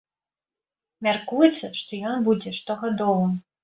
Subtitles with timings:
[1.09, 3.43] Мяркуецца, што ён будзе штогадовым.